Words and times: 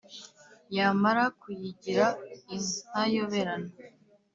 Yamara 0.77 1.23
kuyigira 1.39 2.05
intayoberana 2.55 3.69